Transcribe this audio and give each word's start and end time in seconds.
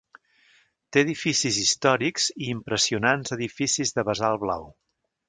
Té 0.95 1.01
edificis 1.05 1.59
històrics 1.63 2.25
i 2.45 2.49
impressionants 2.57 3.37
edificis 3.39 3.93
de 3.99 4.07
basalt 4.09 4.43
blau. 4.47 4.67